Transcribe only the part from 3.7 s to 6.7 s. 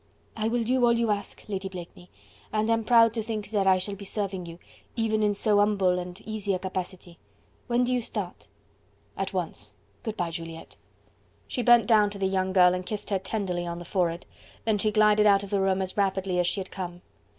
shall be serving you, even in so humble and easy a